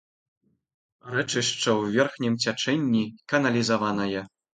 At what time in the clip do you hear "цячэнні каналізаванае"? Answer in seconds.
2.45-4.25